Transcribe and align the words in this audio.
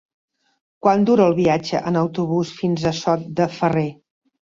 Quant 0.85 1.03
dura 1.09 1.27
el 1.31 1.35
viatge 1.39 1.81
en 1.91 1.99
autobús 2.01 2.53
fins 2.61 2.87
a 2.93 2.95
Sot 3.01 3.29
de 3.41 3.49
Ferrer? 3.59 3.85